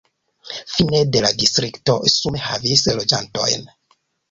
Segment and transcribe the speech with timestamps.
[0.75, 3.71] Fine de la distrikto sume havis loĝantojn.